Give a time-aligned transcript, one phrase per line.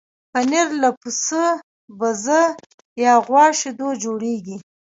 [0.31, 1.45] پنېر له پسه،
[1.99, 2.41] بزه
[3.03, 4.57] یا غوا شیدو جوړېږي.